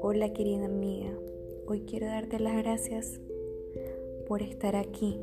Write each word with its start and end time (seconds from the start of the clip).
Hola 0.00 0.32
querida 0.32 0.64
amiga, 0.64 1.10
hoy 1.66 1.80
quiero 1.82 2.06
darte 2.06 2.38
las 2.38 2.56
gracias 2.56 3.20
por 4.26 4.40
estar 4.40 4.74
aquí, 4.74 5.20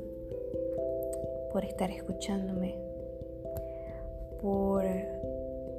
por 1.51 1.65
estar 1.65 1.89
escuchándome, 1.89 2.75
por 4.41 4.83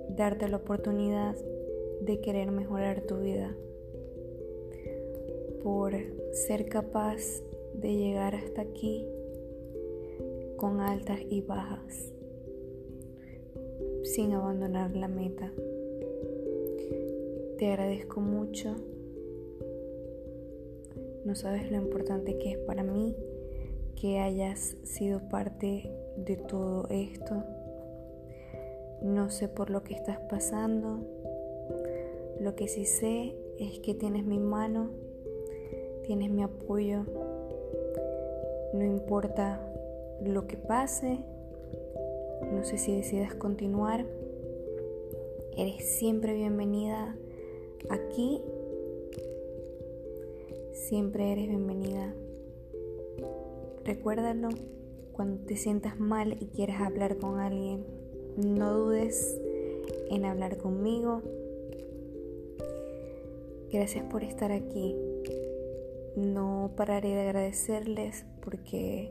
darte 0.09 0.49
la 0.49 0.57
oportunidad 0.57 1.37
de 2.01 2.21
querer 2.21 2.51
mejorar 2.51 3.03
tu 3.03 3.21
vida, 3.21 3.57
por 5.63 5.95
ser 6.33 6.69
capaz 6.69 7.43
de 7.75 7.95
llegar 7.95 8.35
hasta 8.35 8.63
aquí 8.63 9.07
con 10.57 10.81
altas 10.81 11.21
y 11.31 11.43
bajas, 11.43 12.13
sin 14.05 14.34
abandonar 14.34 14.95
la 14.95 15.09
meta. 15.09 15.51
Te 17.59 17.69
agradezco 17.69 18.20
mucho. 18.20 18.77
No 21.24 21.34
sabes 21.34 21.70
lo 21.70 21.79
importante 21.79 22.37
que 22.37 22.52
es 22.52 22.59
para 22.59 22.82
mí 22.82 23.16
que 23.98 24.19
hayas 24.19 24.77
sido 24.82 25.20
parte 25.30 25.91
de 26.19 26.37
todo 26.37 26.87
esto. 26.91 27.43
No 29.02 29.30
sé 29.30 29.48
por 29.48 29.70
lo 29.70 29.82
que 29.82 29.95
estás 29.95 30.18
pasando. 30.29 30.98
Lo 32.41 32.55
que 32.55 32.68
sí 32.68 32.84
sé 32.84 33.34
es 33.59 33.79
que 33.79 33.95
tienes 33.95 34.27
mi 34.27 34.38
mano, 34.38 34.91
tienes 36.02 36.30
mi 36.30 36.43
apoyo. 36.43 37.05
No 38.74 38.84
importa 38.84 39.60
lo 40.23 40.46
que 40.46 40.59
pase, 40.59 41.21
no 42.43 42.65
sé 42.65 42.79
si 42.79 42.95
decidas 42.95 43.34
continuar, 43.34 44.06
eres 45.56 45.84
siempre 45.84 46.34
bienvenida 46.34 47.16
aquí, 47.90 48.40
siempre 50.73 51.32
eres 51.32 51.49
bienvenida. 51.49 52.15
Recuérdalo 53.85 54.49
cuando 55.12 55.45
te 55.45 55.57
sientas 55.57 55.99
mal 55.99 56.37
y 56.40 56.46
quieras 56.46 56.80
hablar 56.80 57.18
con 57.18 57.38
alguien, 57.38 57.85
no 58.37 58.73
dudes 58.73 59.40
en 60.10 60.24
hablar 60.24 60.57
conmigo. 60.57 61.23
Gracias 63.73 64.05
por 64.05 64.22
estar 64.22 64.53
aquí. 64.53 64.97
No 66.16 66.72
pararé 66.77 67.09
de 67.09 67.21
agradecerles 67.22 68.25
porque 68.41 69.10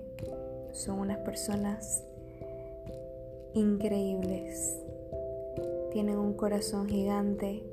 son 0.72 1.00
unas 1.00 1.18
personas 1.20 2.04
increíbles. 3.54 4.80
Tienen 5.92 6.18
un 6.18 6.34
corazón 6.34 6.88
gigante. 6.88 7.64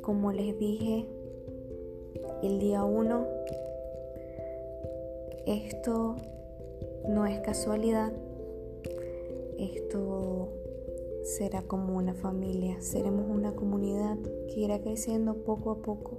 Como 0.00 0.32
les 0.32 0.58
dije 0.58 1.06
el 2.42 2.58
día 2.58 2.84
uno, 2.84 3.26
esto 5.46 6.16
no 7.08 7.26
es 7.26 7.40
casualidad. 7.40 8.12
Esto 9.58 10.48
será 11.22 11.62
como 11.62 11.96
una 11.96 12.14
familia. 12.14 12.80
Seremos 12.80 13.26
una 13.30 13.54
comunidad 13.54 14.18
que 14.48 14.60
irá 14.60 14.80
creciendo 14.80 15.34
poco 15.34 15.70
a 15.70 15.78
poco. 15.78 16.18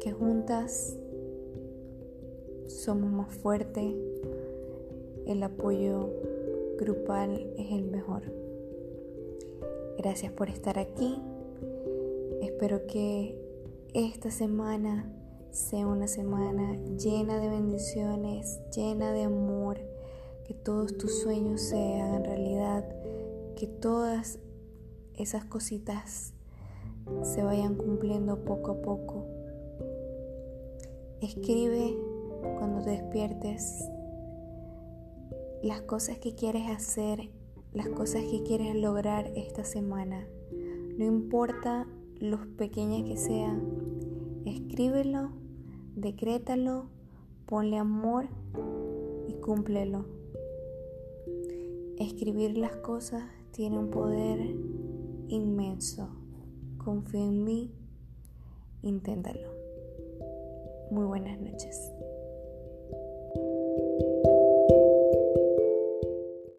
Que 0.00 0.12
juntas 0.12 0.96
somos 2.66 3.10
más 3.10 3.34
fuertes, 3.34 3.94
el 5.26 5.42
apoyo 5.42 6.10
grupal 6.78 7.52
es 7.58 7.72
el 7.72 7.84
mejor. 7.84 8.22
Gracias 9.98 10.32
por 10.32 10.48
estar 10.48 10.78
aquí. 10.78 11.20
Espero 12.40 12.86
que 12.86 13.36
esta 13.94 14.30
semana 14.30 15.12
sea 15.50 15.86
una 15.86 16.06
semana 16.06 16.76
llena 16.96 17.38
de 17.38 17.48
bendiciones, 17.48 18.60
llena 18.74 19.12
de 19.12 19.24
amor, 19.24 19.78
que 20.44 20.54
todos 20.54 20.96
tus 20.96 21.20
sueños 21.20 21.60
se 21.60 22.00
hagan 22.00 22.24
realidad, 22.24 22.84
que 23.56 23.66
todas 23.66 24.38
esas 25.14 25.44
cositas 25.44 26.32
se 27.22 27.42
vayan 27.42 27.74
cumpliendo 27.74 28.44
poco 28.44 28.72
a 28.72 28.82
poco. 28.82 29.26
Escribe 31.20 31.96
cuando 32.58 32.82
te 32.82 32.90
despiertes, 32.90 33.90
las 35.62 35.82
cosas 35.82 36.18
que 36.18 36.34
quieres 36.34 36.68
hacer, 36.70 37.30
las 37.72 37.88
cosas 37.88 38.24
que 38.24 38.42
quieres 38.42 38.74
lograr 38.74 39.30
esta 39.34 39.64
semana. 39.64 40.26
No 40.96 41.04
importa 41.04 41.86
lo 42.20 42.38
pequeñas 42.56 43.08
que 43.08 43.16
sean, 43.16 43.62
escríbelo, 44.44 45.30
decrétalo, 45.94 46.86
ponle 47.46 47.78
amor 47.78 48.28
y 49.28 49.34
cúmplelo. 49.34 50.06
Escribir 51.98 52.56
las 52.56 52.76
cosas 52.76 53.24
tiene 53.50 53.78
un 53.78 53.90
poder 53.90 54.38
inmenso. 55.28 56.08
Confía 56.76 57.24
en 57.24 57.44
mí, 57.44 57.72
inténtalo. 58.82 59.50
Muy 60.90 61.04
buenas 61.04 61.40
noches. 61.40 61.97